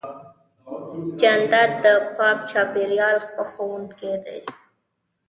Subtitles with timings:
[1.19, 4.39] جانداد د پاک چاپېریال خوښوونکی دی.